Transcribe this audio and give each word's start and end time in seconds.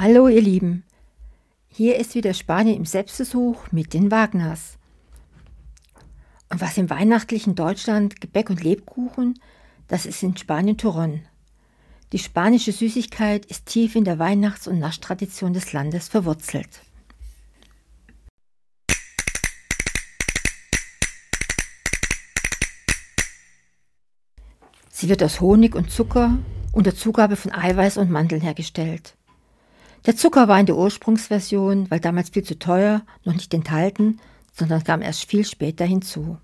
Hallo 0.00 0.28
ihr 0.28 0.42
Lieben, 0.42 0.84
hier 1.66 1.96
ist 1.96 2.14
wieder 2.14 2.32
Spanien 2.32 2.76
im 2.76 2.84
Selbstversuch 2.84 3.72
mit 3.72 3.94
den 3.94 4.12
Wagners. 4.12 4.78
Und 6.50 6.60
was 6.60 6.78
im 6.78 6.88
weihnachtlichen 6.88 7.56
Deutschland 7.56 8.20
Gebäck 8.20 8.48
und 8.48 8.62
Lebkuchen, 8.62 9.40
das 9.88 10.06
ist 10.06 10.22
in 10.22 10.36
Spanien 10.36 10.78
Turon. 10.78 11.22
Die 12.12 12.20
spanische 12.20 12.70
Süßigkeit 12.70 13.44
ist 13.46 13.66
tief 13.66 13.96
in 13.96 14.04
der 14.04 14.20
Weihnachts- 14.20 14.68
und 14.68 14.78
Naschtradition 14.78 15.52
des 15.52 15.72
Landes 15.72 16.06
verwurzelt. 16.06 16.80
Sie 24.90 25.08
wird 25.08 25.24
aus 25.24 25.40
Honig 25.40 25.74
und 25.74 25.90
Zucker 25.90 26.38
unter 26.70 26.94
Zugabe 26.94 27.34
von 27.34 27.52
Eiweiß 27.52 27.96
und 27.96 28.12
Mandeln 28.12 28.42
hergestellt. 28.42 29.17
Der 30.06 30.16
Zucker 30.16 30.48
war 30.48 30.58
in 30.58 30.66
der 30.66 30.76
Ursprungsversion, 30.76 31.90
weil 31.90 32.00
damals 32.00 32.30
viel 32.30 32.44
zu 32.44 32.58
teuer, 32.58 33.02
noch 33.24 33.34
nicht 33.34 33.52
enthalten, 33.52 34.18
sondern 34.52 34.84
kam 34.84 35.02
erst 35.02 35.24
viel 35.24 35.44
später 35.44 35.84
hinzu. 35.84 36.38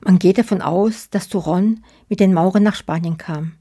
Man 0.00 0.18
geht 0.18 0.38
davon 0.38 0.62
aus, 0.62 1.10
dass 1.10 1.28
Turon 1.28 1.82
mit 2.08 2.20
den 2.20 2.32
Mauren 2.32 2.62
nach 2.62 2.76
Spanien 2.76 3.18
kam. 3.18 3.54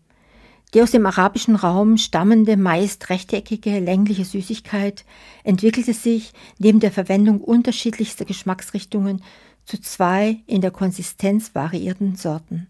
Die 0.73 0.81
aus 0.81 0.91
dem 0.91 1.05
arabischen 1.05 1.55
Raum 1.55 1.97
stammende, 1.97 2.57
meist 2.57 3.09
rechteckige, 3.09 3.79
längliche 3.79 4.25
Süßigkeit 4.25 5.05
entwickelte 5.43 5.93
sich 5.93 6.33
neben 6.59 6.81
der 6.81 6.91
Verwendung 6.91 7.39
unterschiedlichster 7.39 8.25
Geschmacksrichtungen 8.25 9.23
zu 9.63 9.79
zwei 9.79 10.39
in 10.45 10.61
der 10.61 10.71
Konsistenz 10.71 11.55
variierten 11.55 12.15
Sorten. 12.15 12.67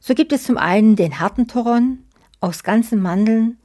So 0.00 0.14
gibt 0.14 0.32
es 0.32 0.44
zum 0.44 0.56
einen 0.56 0.96
den 0.96 1.20
harten 1.20 1.48
Toron 1.48 1.98
aus 2.40 2.62
ganzen 2.62 3.00
Mandeln 3.00 3.58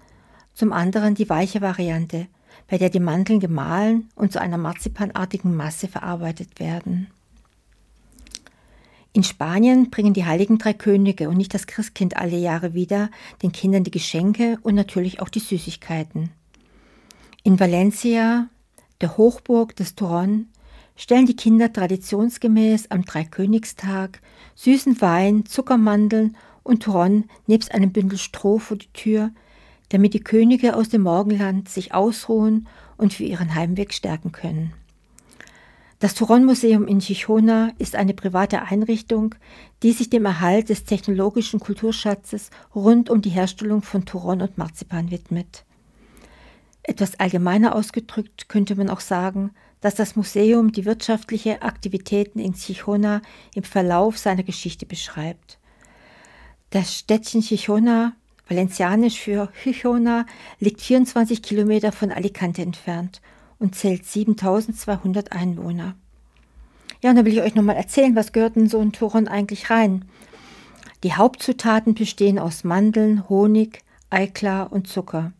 zum 0.57 0.73
anderen 0.73 1.13
die 1.13 1.29
weiche 1.29 1.61
Variante, 1.61 2.25
bei 2.67 2.79
der 2.79 2.89
die 2.89 2.99
Mandeln 2.99 3.39
gemahlen 3.39 4.09
und 4.15 4.31
zu 4.31 4.41
einer 4.41 4.57
marzipanartigen 4.57 5.55
Masse 5.55 5.87
verarbeitet 5.87 6.59
werden. 6.59 7.11
In 9.13 9.23
Spanien 9.23 9.91
bringen 9.91 10.15
die 10.15 10.25
heiligen 10.25 10.57
drei 10.57 10.73
Könige 10.73 11.29
und 11.29 11.37
nicht 11.37 11.53
das 11.53 11.67
Christkind 11.67 12.17
alle 12.17 12.37
Jahre 12.37 12.73
wieder 12.73 13.11
den 13.43 13.51
Kindern 13.51 13.83
die 13.83 13.91
Geschenke 13.91 14.57
und 14.63 14.73
natürlich 14.73 15.21
auch 15.21 15.29
die 15.29 15.39
Süßigkeiten. 15.39 16.31
In 17.43 17.59
Valencia, 17.59 18.47
der 18.99 19.15
Hochburg 19.15 19.75
des 19.75 19.93
Turon, 19.93 20.47
stellen 20.95 21.27
die 21.27 21.35
Kinder 21.35 21.71
traditionsgemäß 21.71 22.89
am 22.89 23.05
Dreikönigstag 23.05 24.21
süßen 24.55 25.01
Wein, 25.01 25.45
Zuckermandeln 25.45 26.35
und 26.63 26.81
Turon 26.81 27.25
nebst 27.45 27.71
einem 27.71 27.91
Bündel 27.91 28.17
Stroh 28.17 28.57
vor 28.57 28.77
die 28.77 28.91
Tür, 28.93 29.29
damit 29.89 30.13
die 30.13 30.23
Könige 30.23 30.75
aus 30.75 30.89
dem 30.89 31.01
Morgenland 31.01 31.69
sich 31.69 31.93
ausruhen 31.93 32.67
und 32.97 33.13
für 33.13 33.23
ihren 33.23 33.55
Heimweg 33.55 33.93
stärken 33.93 34.31
können. 34.31 34.73
Das 35.99 36.13
Turon-Museum 36.13 36.87
in 36.87 36.99
Chichona 36.99 37.71
ist 37.79 37.95
eine 37.95 38.13
private 38.13 38.61
Einrichtung, 38.61 39.33
die 39.81 39.93
sich 39.93 40.11
dem 40.11 40.25
Erhalt 40.25 40.69
des 40.69 40.83
technologischen 40.83 41.59
Kulturschatzes 41.59 42.51
rund 42.75 43.09
um 43.09 43.21
die 43.21 43.31
Herstellung 43.31 43.81
von 43.81 44.05
Turon 44.05 44.43
und 44.43 44.59
Marzipan 44.59 45.09
widmet. 45.09 45.65
Etwas 46.83 47.19
allgemeiner 47.19 47.75
ausgedrückt 47.75 48.47
könnte 48.47 48.75
man 48.75 48.89
auch 48.89 48.99
sagen, 48.99 49.51
dass 49.81 49.95
das 49.95 50.15
Museum 50.15 50.71
die 50.71 50.85
wirtschaftliche 50.85 51.63
Aktivitäten 51.63 52.39
in 52.39 52.53
Chichona 52.53 53.21
im 53.55 53.63
Verlauf 53.63 54.19
seiner 54.19 54.43
Geschichte 54.43 54.85
beschreibt. 54.85 55.57
Das 56.69 56.93
Städtchen 56.95 57.41
Chichona 57.41 58.13
Valencianisch 58.49 59.19
für 59.19 59.49
Chichona 59.61 60.25
liegt 60.59 60.81
24 60.81 61.41
Kilometer 61.41 61.91
von 61.91 62.11
Alicante 62.11 62.61
entfernt 62.61 63.21
und 63.59 63.75
zählt 63.75 64.05
7200 64.05 65.31
Einwohner. 65.31 65.95
Ja, 67.01 67.11
und 67.11 67.17
da 67.17 67.25
will 67.25 67.33
ich 67.33 67.41
euch 67.41 67.55
nochmal 67.55 67.75
erzählen, 67.75 68.15
was 68.15 68.31
gehört 68.31 68.55
in 68.55 68.69
so 68.69 68.79
ein 68.79 68.91
Turon 68.91 69.27
eigentlich 69.27 69.69
rein. 69.69 70.05
Die 71.03 71.13
Hauptzutaten 71.13 71.93
bestehen 71.93 72.39
aus 72.39 72.63
Mandeln, 72.63 73.29
Honig, 73.29 73.83
Eiklar 74.09 74.71
und 74.71 74.87
Zucker. 74.87 75.31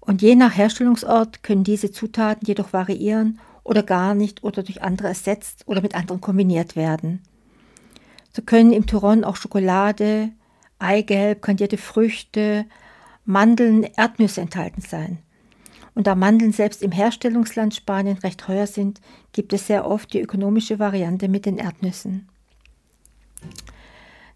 Und 0.00 0.22
je 0.22 0.34
nach 0.36 0.56
Herstellungsort 0.56 1.42
können 1.42 1.64
diese 1.64 1.92
Zutaten 1.92 2.46
jedoch 2.46 2.72
variieren 2.72 3.38
oder 3.62 3.82
gar 3.82 4.14
nicht 4.14 4.42
oder 4.42 4.62
durch 4.62 4.82
andere 4.82 5.08
ersetzt 5.08 5.64
oder 5.66 5.82
mit 5.82 5.94
anderen 5.94 6.20
kombiniert 6.20 6.76
werden. 6.76 7.20
So 8.32 8.42
können 8.42 8.72
im 8.72 8.86
Turon 8.86 9.24
auch 9.24 9.36
Schokolade, 9.36 10.30
Eigelb, 10.80 11.42
kandierte 11.42 11.78
Früchte, 11.78 12.66
Mandeln, 13.24 13.84
Erdnüsse 13.84 14.40
enthalten 14.40 14.80
sein. 14.80 15.18
Und 15.94 16.06
da 16.06 16.14
Mandeln 16.14 16.52
selbst 16.52 16.82
im 16.82 16.92
Herstellungsland 16.92 17.74
Spanien 17.74 18.18
recht 18.18 18.40
teuer 18.40 18.66
sind, 18.66 19.00
gibt 19.32 19.52
es 19.52 19.66
sehr 19.66 19.86
oft 19.86 20.12
die 20.12 20.20
ökonomische 20.20 20.78
Variante 20.78 21.28
mit 21.28 21.46
den 21.46 21.58
Erdnüssen. 21.58 22.28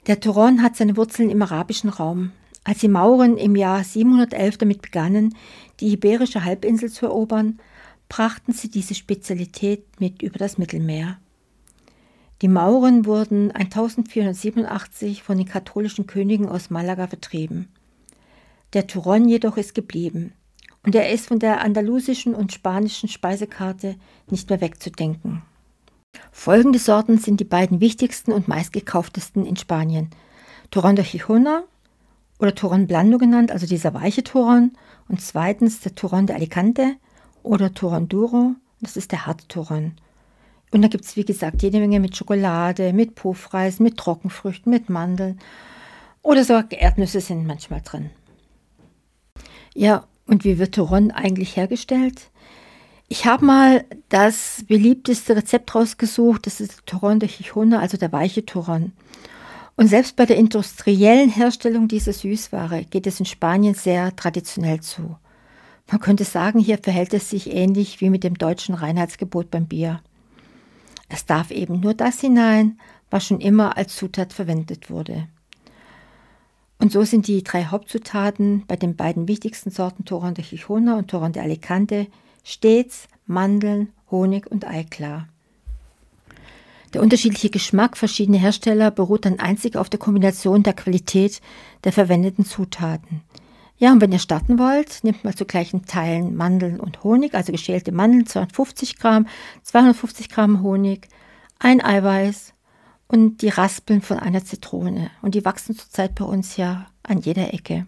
Der 0.06 0.20
Turon 0.20 0.62
hat 0.62 0.76
seine 0.76 0.96
Wurzeln 0.96 1.30
im 1.30 1.40
arabischen 1.42 1.88
Raum. 1.90 2.32
Als 2.64 2.78
die 2.78 2.88
Mauren 2.88 3.36
im 3.36 3.56
Jahr 3.56 3.84
711 3.84 4.58
damit 4.58 4.82
begannen, 4.82 5.34
die 5.80 5.92
iberische 5.92 6.44
Halbinsel 6.44 6.90
zu 6.90 7.06
erobern, 7.06 7.58
brachten 8.08 8.52
sie 8.52 8.70
diese 8.70 8.94
Spezialität 8.94 9.84
mit 10.00 10.22
über 10.22 10.38
das 10.38 10.58
Mittelmeer. 10.58 11.18
Die 12.44 12.48
Mauren 12.48 13.06
wurden 13.06 13.52
1487 13.52 15.22
von 15.22 15.38
den 15.38 15.48
katholischen 15.48 16.06
Königen 16.06 16.46
aus 16.46 16.68
Malaga 16.68 17.06
vertrieben. 17.06 17.70
Der 18.74 18.86
Turon 18.86 19.26
jedoch 19.30 19.56
ist 19.56 19.74
geblieben 19.74 20.34
und 20.84 20.94
er 20.94 21.10
ist 21.10 21.28
von 21.28 21.38
der 21.38 21.62
andalusischen 21.62 22.34
und 22.34 22.52
spanischen 22.52 23.08
Speisekarte 23.08 23.96
nicht 24.28 24.50
mehr 24.50 24.60
wegzudenken. 24.60 25.40
Folgende 26.32 26.78
Sorten 26.78 27.16
sind 27.16 27.40
die 27.40 27.44
beiden 27.44 27.80
wichtigsten 27.80 28.30
und 28.30 28.46
meistgekauftesten 28.46 29.46
in 29.46 29.56
Spanien. 29.56 30.10
Turon 30.70 30.96
de 30.96 31.04
Gijona 31.06 31.62
oder 32.38 32.54
Turon 32.54 32.86
Blando 32.86 33.16
genannt, 33.16 33.52
also 33.52 33.64
dieser 33.64 33.94
weiche 33.94 34.22
Turon, 34.22 34.72
und 35.08 35.22
zweitens 35.22 35.80
der 35.80 35.94
Turon 35.94 36.26
de 36.26 36.36
Alicante 36.36 36.96
oder 37.42 37.72
Turon 37.72 38.06
Duro, 38.06 38.54
das 38.82 38.98
ist 38.98 39.12
der 39.12 39.24
harte 39.24 39.48
Turon. 39.48 39.94
Und 40.74 40.82
da 40.82 40.88
gibt 40.88 41.04
es, 41.04 41.14
wie 41.14 41.24
gesagt, 41.24 41.62
jede 41.62 41.78
Menge 41.78 42.00
mit 42.00 42.16
Schokolade, 42.16 42.92
mit 42.92 43.14
Puffreis, 43.14 43.78
mit 43.78 43.96
Trockenfrüchten, 43.96 44.72
mit 44.72 44.90
Mandeln. 44.90 45.38
Oder 46.20 46.42
sogar 46.42 46.66
Erdnüsse 46.72 47.20
sind 47.20 47.46
manchmal 47.46 47.80
drin. 47.84 48.10
Ja, 49.72 50.02
und 50.26 50.42
wie 50.42 50.58
wird 50.58 50.74
Turon 50.74 51.12
eigentlich 51.12 51.56
hergestellt? 51.56 52.28
Ich 53.06 53.24
habe 53.24 53.44
mal 53.44 53.84
das 54.08 54.64
beliebteste 54.66 55.36
Rezept 55.36 55.76
rausgesucht. 55.76 56.44
Das 56.44 56.60
ist 56.60 56.84
Turon 56.86 57.20
de 57.20 57.28
Chichona, 57.28 57.78
also 57.78 57.96
der 57.96 58.10
weiche 58.10 58.44
Turon. 58.44 58.90
Und 59.76 59.86
selbst 59.86 60.16
bei 60.16 60.26
der 60.26 60.38
industriellen 60.38 61.30
Herstellung 61.30 61.86
dieser 61.86 62.12
Süßware 62.12 62.82
geht 62.82 63.06
es 63.06 63.20
in 63.20 63.26
Spanien 63.26 63.74
sehr 63.74 64.16
traditionell 64.16 64.80
zu. 64.80 65.14
Man 65.88 66.00
könnte 66.00 66.24
sagen, 66.24 66.58
hier 66.58 66.78
verhält 66.78 67.14
es 67.14 67.30
sich 67.30 67.54
ähnlich 67.54 68.00
wie 68.00 68.10
mit 68.10 68.24
dem 68.24 68.36
deutschen 68.36 68.74
Reinheitsgebot 68.74 69.52
beim 69.52 69.66
Bier. 69.66 70.00
Es 71.08 71.26
darf 71.26 71.50
eben 71.50 71.80
nur 71.80 71.94
das 71.94 72.20
hinein, 72.20 72.78
was 73.10 73.26
schon 73.26 73.40
immer 73.40 73.76
als 73.76 73.96
Zutat 73.96 74.32
verwendet 74.32 74.90
wurde. 74.90 75.28
Und 76.78 76.92
so 76.92 77.04
sind 77.04 77.28
die 77.28 77.42
drei 77.42 77.64
Hauptzutaten 77.64 78.64
bei 78.66 78.76
den 78.76 78.96
beiden 78.96 79.28
wichtigsten 79.28 79.70
Sorten 79.70 80.04
Toron 80.04 80.34
de 80.34 80.44
Chichona 80.44 80.98
und 80.98 81.08
Toron 81.08 81.32
de 81.32 81.42
Alicante 81.42 82.08
stets 82.42 83.08
Mandeln, 83.26 83.92
Honig 84.10 84.46
und 84.50 84.66
Eiklar. 84.66 85.28
Der 86.92 87.02
unterschiedliche 87.02 87.50
Geschmack 87.50 87.96
verschiedener 87.96 88.38
Hersteller 88.38 88.90
beruht 88.90 89.24
dann 89.24 89.40
einzig 89.40 89.76
auf 89.76 89.88
der 89.88 89.98
Kombination 89.98 90.62
der 90.62 90.74
Qualität 90.74 91.40
der 91.82 91.92
verwendeten 91.92 92.44
Zutaten. 92.44 93.22
Ja, 93.76 93.92
und 93.92 94.00
wenn 94.00 94.12
ihr 94.12 94.20
starten 94.20 94.58
wollt, 94.58 95.02
nehmt 95.02 95.24
mal 95.24 95.34
zu 95.34 95.44
gleichen 95.44 95.84
Teilen 95.84 96.36
Mandeln 96.36 96.78
und 96.78 97.02
Honig, 97.02 97.34
also 97.34 97.50
geschälte 97.50 97.90
Mandeln 97.90 98.26
250 98.26 98.98
Gramm, 98.98 99.26
250 99.62 100.28
Gramm 100.28 100.62
Honig, 100.62 101.08
ein 101.58 101.84
Eiweiß 101.84 102.54
und 103.08 103.42
die 103.42 103.48
Raspeln 103.48 104.00
von 104.00 104.18
einer 104.18 104.44
Zitrone. 104.44 105.10
Und 105.22 105.34
die 105.34 105.44
wachsen 105.44 105.76
zurzeit 105.76 106.14
bei 106.14 106.24
uns 106.24 106.56
ja 106.56 106.86
an 107.02 107.18
jeder 107.18 107.52
Ecke. 107.52 107.86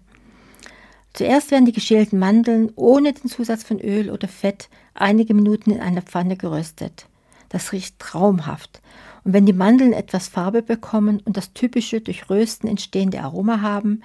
Zuerst 1.12 1.50
werden 1.50 1.64
die 1.64 1.72
geschälten 1.72 2.18
Mandeln 2.18 2.72
ohne 2.76 3.12
den 3.12 3.30
Zusatz 3.30 3.62
von 3.62 3.80
Öl 3.80 4.10
oder 4.10 4.28
Fett 4.28 4.68
einige 4.92 5.34
Minuten 5.34 5.70
in 5.70 5.80
einer 5.80 6.02
Pfanne 6.02 6.36
geröstet. 6.36 7.06
Das 7.48 7.72
riecht 7.72 7.98
traumhaft. 7.98 8.82
Und 9.24 9.32
wenn 9.32 9.46
die 9.46 9.52
Mandeln 9.52 9.92
etwas 9.92 10.28
Farbe 10.28 10.62
bekommen 10.62 11.20
und 11.24 11.36
das 11.36 11.52
typische 11.52 12.00
durch 12.00 12.28
Rösten 12.28 12.68
entstehende 12.68 13.22
Aroma 13.22 13.62
haben, 13.62 14.02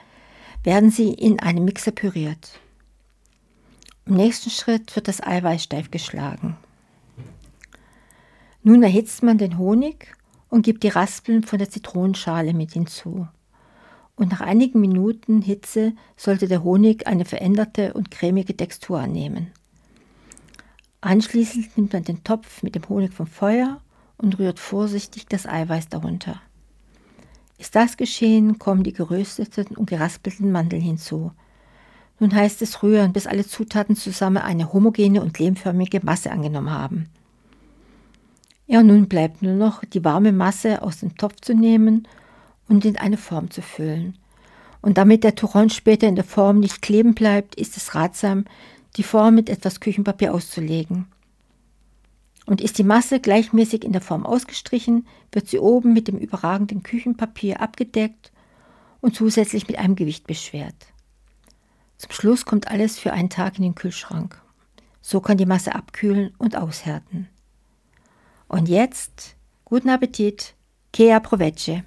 werden 0.64 0.92
sie 0.92 1.14
in 1.14 1.40
einem 1.40 1.66
Mixer 1.66 1.92
püriert. 1.92 2.60
Im 4.06 4.16
nächsten 4.16 4.50
Schritt 4.50 4.96
wird 4.96 5.08
das 5.08 5.22
Eiweiß 5.22 5.64
steif 5.64 5.92
geschlagen. 5.92 6.58
Nun 8.64 8.84
erhitzt 8.84 9.24
man 9.24 9.38
den 9.38 9.58
Honig 9.58 10.16
und 10.50 10.64
gibt 10.64 10.84
die 10.84 10.90
Raspeln 10.90 11.44
von 11.44 11.60
der 11.60 11.70
Zitronenschale 11.70 12.54
mit 12.54 12.74
hinzu. 12.74 13.28
und 14.16 14.32
nach 14.32 14.42
einigen 14.42 14.80
Minuten 14.80 15.42
Hitze 15.42 15.94
sollte 16.16 16.48
der 16.48 16.64
Honig 16.64 17.08
eine 17.08 17.26
veränderte 17.26 17.94
und 17.94 18.12
cremige 18.12 18.56
Textur 18.56 19.00
annehmen. 19.00 19.48
Anschließend 21.02 21.76
nimmt 21.76 21.94
man 21.94 22.04
den 22.04 22.24
Topf 22.24 22.62
mit 22.62 22.76
dem 22.76 22.88
Honig 22.88 23.14
vom 23.14 23.26
Feuer 23.26 23.82
und 24.18 24.38
rührt 24.38 24.60
vorsichtig 24.60 25.26
das 25.26 25.48
Eiweiß 25.48 25.90
darunter. 25.90 26.40
Ist 27.62 27.76
das 27.76 27.96
geschehen, 27.96 28.58
kommen 28.58 28.82
die 28.82 28.92
gerösteten 28.92 29.78
und 29.78 29.88
geraspelten 29.88 30.52
Mandeln 30.52 30.82
hinzu. 30.82 31.32
Nun 32.20 32.34
heißt 32.34 32.60
es 32.64 32.82
rühren, 32.82 33.14
bis 33.14 33.28
alle 33.28 33.46
Zutaten 33.46 33.96
zusammen 33.96 34.40
eine 34.40 34.74
homogene 34.74 35.22
und 35.22 35.38
lehmförmige 35.38 36.00
Masse 36.02 36.32
angenommen 36.32 36.72
haben. 36.72 37.10
Ja, 38.66 38.82
nun 38.82 39.08
bleibt 39.08 39.44
nur 39.44 39.54
noch 39.54 39.86
die 39.86 40.04
warme 40.04 40.32
Masse 40.32 40.82
aus 40.82 41.02
dem 41.02 41.16
Topf 41.18 41.36
zu 41.42 41.54
nehmen 41.54 42.08
und 42.68 42.84
in 42.84 42.98
eine 42.98 43.18
Form 43.18 43.52
zu 43.52 43.62
füllen. 43.62 44.18
Und 44.82 44.98
damit 44.98 45.24
der 45.24 45.36
Touron 45.36 45.70
später 45.70 46.08
in 46.08 46.16
der 46.16 46.26
Form 46.26 46.62
nicht 46.62 46.82
kleben 46.82 47.14
bleibt, 47.14 47.54
ist 47.54 47.78
es 47.78 47.94
ratsam, 47.94 48.46
die 48.98 49.04
Form 49.04 49.36
mit 49.36 49.52
etwas 49.52 49.80
Küchenpapier 49.80 50.34
auszulegen. 50.34 51.06
Und 52.46 52.62
ist 52.62 52.78
die 52.78 52.84
Masse 52.84 53.20
gleichmäßig 53.20 53.84
in 53.84 53.92
der 53.92 54.02
Form 54.02 54.26
ausgestrichen, 54.26 55.08
wird 55.32 55.48
sie 55.48 55.60
oben 55.60 55.94
mit 55.94 56.08
dem 56.08 56.18
überragenden 56.18 56.84
Küchenpapier 56.84 57.62
abgedeckt 57.62 58.32
und 59.00 59.16
zusätzlich 59.16 59.68
mit 59.68 59.78
einem 59.78 59.96
Gewicht 59.96 60.28
beschwert. 60.28 60.76
Zum 61.98 62.12
Schluss 62.12 62.46
kommt 62.46 62.70
alles 62.70 62.98
für 62.98 63.14
einen 63.14 63.30
Tag 63.30 63.58
in 63.58 63.64
den 63.64 63.76
Kühlschrank. 63.76 64.42
So 65.02 65.22
kann 65.22 65.38
die 65.38 65.46
Masse 65.46 65.76
abkühlen 65.76 66.34
und 66.38 66.56
aushärten. 66.56 67.30
Und 68.48 68.70
jetzt 68.70 69.36
guten 69.66 69.90
Appetit, 69.90 70.56
Kea 70.92 71.20
Provece. 71.20 71.84